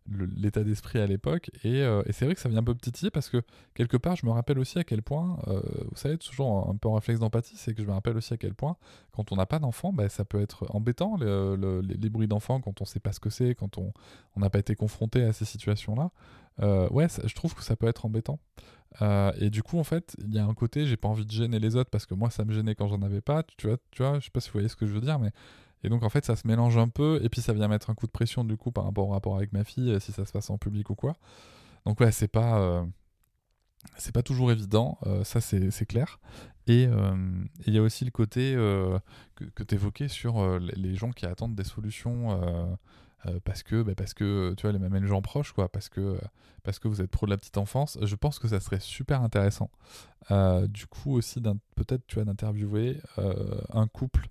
l'état 0.09 0.61
le, 0.61 0.67
d'esprit 0.67 1.01
à 1.01 1.07
l'époque. 1.07 1.51
Euh, 1.65 2.03
et, 2.07 2.13
c'est 2.13 2.25
vrai 2.25 2.35
que 2.35 2.41
ça 2.41 2.49
vient 2.49 2.61
un 2.61 2.65
peu 2.65 2.75
petit 2.75 3.11
parce 3.11 3.29
que 3.29 3.43
quelque 3.75 3.97
part, 3.97 4.17
je 4.17 4.25
me 4.27 4.31
rappelle 4.31 4.59
aussi 4.59 4.79
à 4.79 4.85
quel 4.85 5.03
point, 5.03 5.39
euh, 5.49 5.61
vous 5.91 5.97
savez, 5.97 6.17
toujours 6.19 6.69
un 6.69 6.77
peu 6.77 6.89
en 6.89 6.95
réflexe 6.95 7.21
d'empathie, 7.21 7.57
c'est 7.57 7.75
que 7.75 7.83
je 7.83 7.87
me 7.87 7.93
rappelle 7.93 8.17
aussi 8.17 8.33
à 8.33 8.37
quel 8.37 8.55
point, 8.55 8.77
quand 9.13 9.33
on 9.33 9.37
n'a 9.37 9.47
pas 9.47 9.59
d'enfant, 9.59 9.93
bah, 9.93 10.09
ça 10.09 10.25
peut 10.25 10.41
être 10.41 10.67
embêtant, 10.71 11.17
les, 11.17 12.11
bruits 12.11 12.29
d'enfant, 12.29 12.61
quand 12.61 12.81
on 12.81 12.85
ne 12.85 12.89
sait 12.89 13.01
pas 13.01 13.13
ce 13.13 13.21
que 13.21 13.31
c'est, 13.31 13.55
quand 13.55 13.79
on 13.79 13.93
n'a 14.37 14.51
pas 14.51 14.61
été 14.61 14.77
confronté 14.77 15.23
à 15.25 15.33
ces 15.33 15.45
situations-là. 15.45 16.11
ouais, 16.91 17.09
je 17.25 17.35
trouve 17.35 17.55
que 17.55 17.65
ça 17.65 17.77
peut 17.77 17.89
être 17.89 18.07
embêtant. 18.07 18.39
Euh, 19.03 19.33
et 19.39 19.51
du 19.51 19.63
coup, 19.63 19.79
en 19.79 19.85
fait, 19.85 20.17
il 20.19 20.35
y 20.35 20.39
a 20.39 20.45
un 20.45 20.55
côté, 20.55 20.87
j'ai 20.87 20.97
pas 20.97 21.09
envie 21.09 21.27
de 21.27 21.31
gêner 21.31 21.59
les 21.59 21.77
autres 21.77 21.91
parce 21.91 22.07
que 22.07 22.15
moi, 22.15 22.31
ça 22.31 22.45
me 22.45 22.53
gênait 22.53 22.75
quand 22.75 22.89
j'en 22.89 23.03
avais 23.03 23.21
pas. 23.21 23.43
Tu 23.57 23.67
vois, 23.67 23.77
tu 23.91 24.03
vois, 24.03 24.19
je 24.19 24.25
sais 24.25 24.31
pas 24.31 24.41
si 24.41 24.49
vous 24.49 24.55
voyez 24.55 24.69
ce 24.69 24.77
que 24.77 24.87
je 24.87 24.93
veux 24.93 25.01
dire, 25.01 25.19
mais. 25.19 25.33
Et 25.85 25.89
donc, 25.89 26.03
en 26.03 26.09
fait, 26.09 26.25
ça 26.25 26.35
se 26.37 26.47
mélange 26.47 26.79
un 26.79 26.89
peu, 26.89 27.21
et 27.23 27.29
puis 27.29 27.41
ça 27.41 27.53
vient 27.53 27.69
mettre 27.69 27.91
un 27.91 27.95
coup 27.95 28.07
de 28.07 28.11
pression, 28.11 28.45
du 28.45 28.57
coup, 28.57 28.73
par 28.73 28.85
rapport 28.85 29.09
au 29.09 29.13
rapport 29.13 29.37
avec 29.37 29.53
ma 29.53 29.63
fille, 29.63 29.91
euh, 29.93 30.01
si 30.01 30.11
ça 30.11 30.25
se 30.25 30.33
passe 30.33 30.51
en 30.51 30.59
public 30.59 30.91
ou 30.91 30.95
quoi. 30.95 31.17
Donc, 31.85 32.01
ouais, 32.01 32.13
c'est 32.13 32.29
pas. 32.29 32.59
Euh, 32.59 32.85
c'est 33.97 34.13
pas 34.13 34.23
toujours 34.23 34.51
évident, 34.51 34.99
ça 35.23 35.41
c'est 35.41 35.87
clair. 35.87 36.19
Et 36.67 36.89
il 37.67 37.73
y 37.73 37.79
a 37.79 37.83
aussi 37.83 38.05
le 38.05 38.11
côté 38.11 38.55
que, 39.37 39.45
que 39.45 39.63
tu 39.63 39.77
évoquais 39.77 40.09
sur 40.09 40.59
les 40.59 40.97
gens 40.97 41.13
qui 41.13 41.25
attendent 41.25 41.55
des 41.55 41.63
solutions 41.63 42.37
euh, 43.27 43.41
parce 43.45 43.63
que 43.63 43.83
bah, 43.83 43.95
parce 43.97 44.15
que 44.15 44.55
tu 44.57 44.63
vois 44.63 44.73
les 44.73 44.79
mêmes 44.79 45.07
gens 45.07 45.23
proches 45.23 45.53
quoi 45.53 45.69
parce 45.69 45.89
que 45.89 46.19
parce 46.63 46.79
que 46.79 46.89
vous 46.89 47.01
êtes 47.01 47.11
pro 47.11 47.27
de 47.27 47.31
la 47.31 47.37
petite 47.37 47.59
enfance. 47.59 47.99
Je 48.03 48.15
pense 48.17 48.39
que 48.39 48.49
ça 48.49 48.61
serait 48.61 48.81
super 48.81 49.23
intéressant 49.23 49.71
euh, 50.31 50.67
du 50.67 50.87
coup 50.87 51.13
aussi 51.13 51.41
peut-être 51.75 52.07
tu 52.07 52.17
vois 52.17 52.25
d'interviewer 52.25 53.01
euh, 53.19 53.61
un 53.73 53.87
couple 53.87 54.29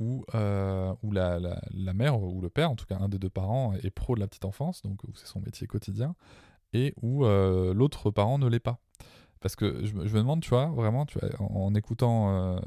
où, 0.00 0.24
où 0.32 1.12
la, 1.12 1.38
la, 1.38 1.60
la, 1.72 1.94
mère 1.94 2.20
ou 2.20 2.40
le 2.40 2.50
père 2.50 2.70
en 2.70 2.74
tout 2.74 2.84
cas 2.84 2.98
un 2.98 3.08
des 3.08 3.18
deux 3.18 3.30
parents 3.30 3.74
est 3.74 3.90
pro 3.90 4.16
de 4.16 4.20
la 4.20 4.26
petite 4.26 4.44
enfance 4.44 4.82
donc 4.82 5.00
c'est 5.14 5.26
son 5.26 5.40
métier 5.40 5.66
quotidien 5.68 6.16
et 6.72 6.94
où 7.02 7.24
l'autre 7.24 8.10
parent 8.10 8.38
ne 8.38 8.48
l'est 8.48 8.60
pas. 8.60 8.80
Parce 9.40 9.56
que 9.56 9.84
je, 9.84 9.94
me 9.94 10.04
demande, 10.06 10.40
tu 10.40 10.48
vois, 10.48 10.66
vraiment, 10.70 11.04
tu 11.04 11.18
vois, 11.18 11.28
en, 11.38 11.74
écoutant 11.74 12.58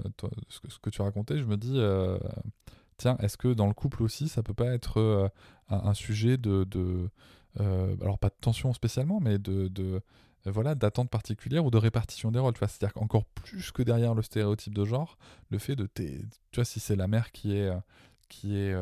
ce, 0.48 0.60
que, 0.60 0.70
ce, 0.72 0.80
que, 0.80 0.90
tu 0.92 1.02
racontais, 1.02 1.40
je 1.40 1.46
me 1.46 1.58
dis, 1.58 1.78
tiens, 2.98 3.18
est-ce 3.20 3.38
que 3.38 3.54
dans 3.54 3.68
le 3.68 3.74
couple 3.74 4.04
aussi, 4.04 4.27
ça 4.27 4.44
peut 4.44 4.54
pas 4.54 4.74
être 4.74 5.00
euh, 5.00 5.30
un, 5.70 5.94
sujet 5.94 6.38
de, 6.38 6.66
euh, 7.60 7.96
alors 8.01 8.20
pas 8.20 8.30
de 8.30 8.36
tension 8.39 8.74
spécialement, 8.74 9.20
mais 9.20 9.38
de, 9.38 9.72
euh, 9.80 10.00
voilà, 10.46 10.75
d'attente 10.75 11.10
particulière 11.10 11.66
ou 11.66 11.72
de 11.72 11.77
répartition 11.77 12.32
des 12.32 12.39
rôles. 12.39 12.54
Tu 12.54 12.60
vois, 12.60 12.68
c'est-à-dire 12.68 12.94
qu'encore 12.94 13.25
plus 13.25 13.72
que 13.72 13.84
derrière 13.84 14.13
le 14.13 14.22
stéréotype 14.22 14.74
de 14.74 14.86
genre, 14.86 15.18
le 15.50 15.60
fait 15.60 15.75
de, 15.75 15.88
tu 15.96 16.27
vois, 16.56 16.66
si 16.66 16.80
c'est 16.80 16.96
la 16.96 17.08
mère 17.08 17.32
qui 17.32 17.56
est 17.56 17.72
qui 18.30 18.58
est 18.58 18.75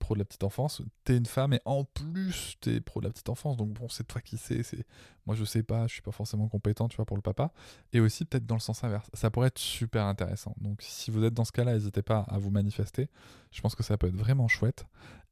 pro 0.00 0.12
de 0.14 0.18
la 0.18 0.24
petite 0.26 0.44
enfance, 0.44 0.82
t'es 1.04 1.16
une 1.16 1.24
femme 1.24 1.54
et 1.54 1.62
en 1.64 1.84
plus 1.84 2.56
t'es 2.60 2.82
pro 2.82 3.00
de 3.00 3.06
la 3.06 3.10
petite 3.10 3.30
enfance, 3.30 3.56
donc 3.56 3.70
bon, 3.70 3.88
c'est 3.88 4.06
toi 4.06 4.20
qui 4.20 4.36
sais, 4.36 4.62
c'est 4.62 4.84
moi 5.26 5.36
je 5.36 5.44
sais 5.44 5.62
pas, 5.62 5.86
je 5.86 5.94
suis 5.94 6.02
pas 6.02 6.12
forcément 6.12 6.48
compétent, 6.48 6.88
tu 6.88 6.96
vois, 6.96 7.04
pour 7.04 7.16
le 7.16 7.22
papa, 7.22 7.52
et 7.92 8.00
aussi 8.00 8.24
peut-être 8.24 8.46
dans 8.46 8.56
le 8.56 8.60
sens 8.60 8.84
inverse, 8.84 9.08
ça 9.14 9.30
pourrait 9.30 9.48
être 9.48 9.58
super 9.58 10.04
intéressant. 10.04 10.54
Donc 10.60 10.82
si 10.82 11.10
vous 11.10 11.24
êtes 11.24 11.34
dans 11.34 11.44
ce 11.44 11.52
cas-là, 11.52 11.74
n'hésitez 11.74 12.02
pas 12.02 12.20
à 12.28 12.38
vous 12.38 12.50
manifester, 12.50 13.08
je 13.50 13.60
pense 13.60 13.74
que 13.74 13.82
ça 13.82 13.96
peut 13.96 14.08
être 14.08 14.16
vraiment 14.16 14.48
chouette. 14.48 14.86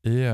Et, 0.05 0.27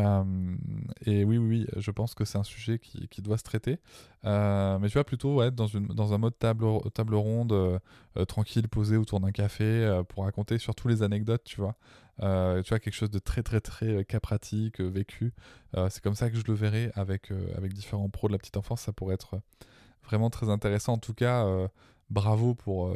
et 1.07 1.25
oui, 1.25 1.39
oui, 1.39 1.67
je 1.77 1.91
pense 1.91 2.15
que 2.15 2.27
c'est 2.27 2.37
un 2.37 2.45
sujet 2.45 2.79
qui, 2.79 3.09
qui 3.09 3.23
doit 3.23 3.39
se 3.39 3.43
traiter. 3.43 3.79
mais 4.23 4.89
tu 4.89 4.93
vois, 4.93 5.05
plutôt 5.05 5.43
être 5.43 5.55
dans, 5.55 5.67
une, 5.67 5.87
dans 5.87 6.13
un 6.13 6.19
mode 6.19 6.39
table, 6.39 6.67
table 6.93 7.15
ronde, 7.15 7.81
tranquille, 8.29 8.69
posé 8.69 8.99
autour 8.99 9.21
d'un 9.21 9.33
café, 9.33 10.03
pour 10.11 10.25
raconter 10.25 10.59
surtout 10.59 10.87
les 10.87 11.03
anecdotes, 11.03 11.45
tu 11.45 11.63
vois. 11.63 11.77
Euh, 12.23 12.63
tu 12.63 12.69
vois, 12.71 12.79
quelque 12.79 12.95
chose 12.95 13.11
de 13.11 13.19
très 13.19 13.43
très 13.43 13.61
très 13.61 13.89
euh, 13.89 14.03
cas 14.05 14.21
pratique, 14.21 14.81
euh, 14.81 14.89
vécu. 14.89 15.33
c'est 15.91 16.03
comme 16.03 16.15
ça 16.15 16.31
que 16.31 16.37
je 16.37 16.45
le 16.47 16.55
verrai 16.55 16.91
avec, 16.95 17.33
avec 17.57 17.73
différents 17.73 18.09
pros 18.09 18.29
de 18.29 18.33
la 18.33 18.39
petite 18.39 18.57
enfance. 18.57 18.83
Ça 18.83 18.93
pourrait 18.93 19.15
être 19.15 19.41
vraiment 20.05 20.31
très 20.31 20.49
intéressant. 20.49 20.95
En 20.95 20.99
tout 20.99 21.15
cas, 21.15 21.47
bravo 22.11 22.55
pour, 22.55 22.95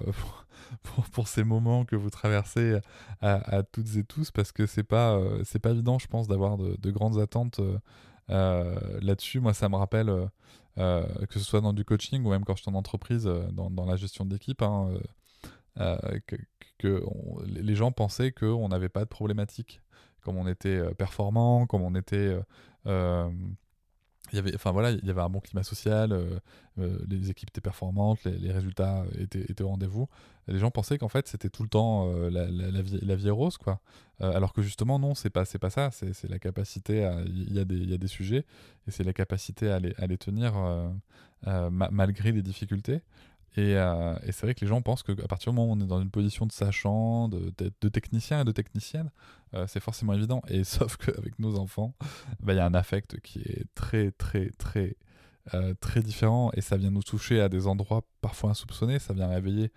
pour, 1.13 1.29
ces 1.29 1.45
moments 1.45 1.85
que 1.85 1.97
vous 1.97 2.11
traversez 2.11 2.79
à, 3.21 3.63
toutes 3.63 3.97
et 3.97 4.05
tous 4.05 4.31
parce 4.31 4.53
que 4.53 4.67
c'est 4.67 4.83
pas, 4.83 5.19
pas 5.63 5.71
évident, 5.71 5.99
je 5.99 6.07
pense, 6.07 6.29
d'avoir 6.29 6.59
de, 6.59 6.77
de, 6.79 6.91
grandes 6.91 7.19
attentes 7.19 7.61
là-dessus. 8.29 9.41
Moi, 9.41 9.55
ça 9.55 9.69
me 9.69 9.77
rappelle. 9.77 10.13
que 10.77 11.39
ce 11.39 11.41
soit 11.41 11.61
dans 11.61 11.73
du 11.73 11.85
coaching 11.85 12.25
ou 12.25 12.31
même 12.31 12.45
quand 12.45 12.57
je 12.57 12.63
suis 12.63 12.71
en 12.71 12.75
entreprise, 12.75 13.31
dans, 13.53 13.87
la 13.87 13.97
gestion 13.97 14.25
d'équipe, 14.25 14.63
hein, 14.63 14.91
que, 16.79 17.03
les 17.47 17.75
gens 17.75 17.93
pensaient 17.93 18.33
qu'on 18.33 18.69
n'avait 18.69 18.89
pas 18.89 19.01
de 19.01 19.09
problématique, 19.09 19.81
comme 20.23 20.37
on 20.37 20.47
était 20.47 20.77
euh, 20.77 20.93
performant, 20.93 21.67
comme 21.67 21.83
on 21.83 21.95
était 21.95 22.17
euh, 22.17 22.43
euh, 22.87 23.31
il 24.33 24.37
y 24.37 24.39
avait 24.39 24.55
enfin 24.55 24.73
voilà 24.73 24.91
il 24.91 25.05
y 25.05 25.11
avait 25.11 25.21
un 25.21 25.29
bon 25.29 25.41
climat 25.41 25.63
social 25.63 26.17
les 26.77 27.31
équipes 27.31 27.51
étaient 27.51 27.61
performantes 27.61 28.23
les, 28.25 28.53
résultats 28.53 29.05
étaient, 29.19 29.41
étaient, 29.41 29.65
au 29.65 29.69
rendez-vous. 29.69 30.09
Les 30.47 30.61
gens 30.61 30.71
pensaient 30.71 30.97
qu'en 30.97 31.09
fait 31.09 31.27
c'était 31.27 31.49
tout 31.49 31.65
le 31.65 31.69
temps 31.69 32.07
la, 32.31 32.47
la, 32.47 32.83
vie, 32.83 33.01
la, 33.03 33.17
vie, 33.17 33.31
rose 33.31 33.59
quoi. 33.59 33.81
Alors 34.21 34.53
que 34.53 34.63
justement 34.63 35.01
non 35.01 35.15
c'est 35.15 35.31
pas 35.31 35.45
c'est 35.45 35.59
pas 35.59 35.71
ça. 35.71 35.91
C'est 35.91 36.29
la 36.29 36.39
capacité 36.39 37.11
il 37.27 37.53
y 37.53 37.59
a 37.59 37.65
des 37.65 37.77
il 37.77 37.91
y 37.91 37.95
a 37.95 37.99
des 37.99 38.07
sujets 38.07 38.45
et 38.87 38.91
c'est 38.91 39.03
la 39.03 39.13
capacité 39.13 39.71
à 39.71 39.81
les, 39.81 39.93
à 39.99 40.07
les 40.07 40.19
tenir 40.19 40.55
malgré 41.71 42.31
les 42.31 42.43
difficultés 42.43 43.01
euh, 43.57 44.19
et, 44.25 44.33
c'est 44.33 44.47
vrai 44.47 44.55
que 44.55 44.61
les 44.61 44.67
gens 44.67 44.83
pensent 44.83 45.03
qu'à 45.03 45.15
partir 45.29 45.53
du 45.53 45.57
moment 45.57 45.73
où 45.73 45.77
on 45.77 45.81
est 45.81 45.87
dans 45.87 46.01
une 46.01 46.11
position 46.11 46.47
de 46.47 46.53
sachant, 46.53 47.29
de, 47.29 47.89
technicien 47.89 48.43
et 48.43 48.45
de 48.45 48.53
technicienne, 48.53 49.11
euh, 49.55 49.67
c'est 49.67 49.81
forcément 49.81 50.13
évident. 50.13 50.43
Et 50.49 50.65
sauf 50.65 50.97
qu'avec 50.97 51.39
nos 51.39 51.59
enfants, 51.59 51.95
bah, 52.41 52.53
il 52.53 52.57
y 52.57 52.61
a 52.61 52.67
un 52.67 52.75
affect 52.75 53.21
qui 53.21 53.41
est 53.41 53.65
très, 53.75 54.11
très, 54.13 54.51
très, 54.59 54.97
euh, 55.55 55.75
très 55.81 56.03
différent. 56.03 56.51
Et 56.55 56.61
ça 56.61 56.77
vient 56.77 56.91
nous 56.91 57.03
toucher 57.03 57.41
à 57.41 57.49
des 57.49 57.67
endroits 57.67 58.03
parfois 58.21 58.51
insoupçonnés. 58.51 58.99
Ça 58.99 59.15
vient 59.15 59.29
réveiller 59.29 59.73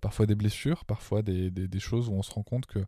parfois 0.00 0.26
des 0.26 0.36
blessures, 0.36 0.84
parfois 0.84 1.22
des, 1.22 1.50
des, 1.50 1.80
choses 1.80 2.08
où 2.08 2.12
on 2.12 2.22
se 2.22 2.30
rend 2.30 2.44
compte 2.44 2.66
que 2.66 2.78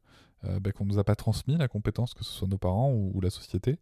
bah, 0.61 0.71
qu'on 0.71 0.85
ne 0.85 0.91
nous 0.91 1.01
a 1.01 1.03
pas 1.03 1.17
transmis 1.17 1.57
la 1.57 1.67
compétence, 1.67 2.15
que 2.15 2.23
ce 2.23 2.31
soit 2.31 2.47
nos 2.47 2.57
parents 2.57 2.93
ou 2.93 3.21
la 3.21 3.31
société. 3.31 3.81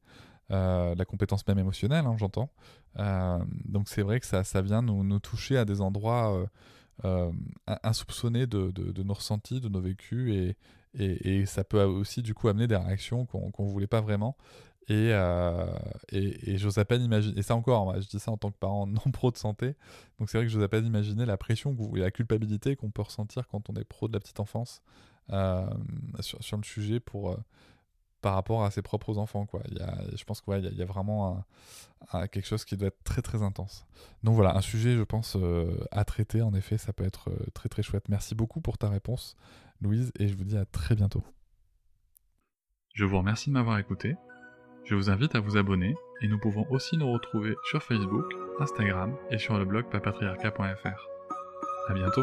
Euh, 0.51 0.95
la 0.95 1.05
compétence 1.05 1.47
même 1.47 1.59
émotionnelle, 1.59 2.05
hein, 2.05 2.17
j'entends. 2.19 2.51
Euh, 2.99 3.39
donc 3.65 3.89
c'est 3.89 4.03
vrai 4.03 4.21
que 4.21 4.27
ça, 4.27 4.45
ça 4.45 4.61
vient 4.61 4.83
nous, 4.83 5.19
toucher 5.21 5.57
à 5.57 5.65
des 5.65 5.81
endroits 5.81 6.47
euh, 7.05 7.33
insoupçonnés 7.83 8.47
de, 8.47 8.71
de, 8.71 9.03
nos 9.03 9.15
ressentis, 9.15 9.61
de 9.61 9.69
nos 9.69 9.81
vécus, 9.81 10.35
et, 10.35 10.57
et, 10.95 11.47
ça 11.47 11.65
peut 11.65 11.83
aussi 11.83 12.23
du 12.23 12.35
coup 12.35 12.49
amener 12.49 12.67
des 12.67 12.77
réactions 12.77 13.25
qu'on 13.25 13.51
ne 13.65 13.71
voulait 13.71 13.87
pas 13.87 14.01
vraiment. 14.01 14.37
Et, 14.89 15.11
et, 16.11 16.51
et 16.51 16.59
j'ose 16.59 16.77
à 16.79 16.85
peine 16.85 17.03
imaginer, 17.03 17.39
et 17.39 17.43
ça 17.43 17.55
encore, 17.55 17.99
je 18.01 18.09
dis 18.09 18.19
ça 18.19 18.31
en 18.31 18.37
tant 18.37 18.51
que 18.51 18.59
parent 18.59 18.87
non 18.87 19.11
pro 19.13 19.31
de 19.31 19.39
santé, 19.39 19.77
donc 20.19 20.29
c'est 20.29 20.37
vrai 20.37 20.47
que 20.47 20.53
j'ose 20.53 20.63
à 20.63 20.69
peine 20.69 20.85
imaginer 20.85 21.25
la 21.25 21.37
pression 21.37 21.75
et 21.95 22.01
la 22.01 22.11
culpabilité 22.11 22.77
qu'on 22.77 22.91
peut 22.91 23.03
ressentir 23.03 23.47
quand 23.49 23.71
on 23.71 23.75
est 23.75 23.85
pro 23.85 24.09
de 24.09 24.13
la 24.13 24.21
petite 24.21 24.41
enfance 24.41 24.83
sur, 26.21 26.43
sur, 26.43 26.57
le 26.59 26.65
sujet 26.65 27.01
pour, 27.01 27.39
par 28.23 28.35
rapport 28.35 28.65
à 28.65 28.71
ses 28.71 28.81
propres 28.81 29.19
enfants. 29.19 29.45
Quoi. 29.45 29.61
Il 29.71 29.79
y 29.79 29.83
a, 29.83 29.99
je 30.17 30.25
pense 30.25 30.41
qu'il 30.41 30.55
y, 30.65 30.77
y, 30.77 30.83
a 30.83 30.87
vraiment 30.87 31.45
quelque 32.31 32.47
chose 32.47 32.65
qui 32.65 32.77
doit 32.77 32.89
être 32.89 33.03
très 33.05 33.23
très 33.23 33.43
intense. 33.43 33.87
Donc 34.23 34.35
voilà, 34.35 34.57
un 34.57 34.61
sujet, 34.61 34.97
je 34.97 35.03
pense, 35.03 35.37
euh, 35.37 35.77
à 35.91 36.05
traiter. 36.05 36.43
En 36.43 36.55
effet, 36.55 36.79
ça 36.79 36.93
peut 36.93 37.05
être 37.05 37.31
euh, 37.31 37.47
très 37.55 37.69
très 37.69 37.83
chouette. 37.83 38.09
Merci 38.09 38.35
beaucoup 38.35 38.61
pour 38.61 38.79
ta 38.79 38.89
réponse, 38.89 39.37
Louise, 39.81 40.13
et 40.19 40.29
je 40.29 40.37
vous 40.37 40.45
dis 40.45 40.57
à 40.57 40.65
très 40.65 40.95
bientôt. 40.95 41.23
Je 42.95 43.05
vous 43.05 43.19
remercie 43.19 43.51
de 43.51 43.55
m'avoir 43.55 43.79
écouté. 43.79 44.17
Je 44.85 44.95
vous 44.95 45.11
invite 45.11 45.35
à 45.35 45.41
vous 45.41 45.57
abonner 45.57 45.95
et 46.23 46.29
nous 46.29 46.39
pouvons 46.39 46.67
aussi 46.71 46.97
nous 46.97 47.11
retrouver 47.11 47.55
sur 47.71 47.83
Facebook, 47.83 48.27
Instagram 48.61 49.17
et 49.31 49.39
sur 49.39 49.57
le 49.59 49.65
blog 49.65 49.89
papatriarca.fr. 49.91 51.09
À 51.89 51.95
bientôt. 51.95 52.23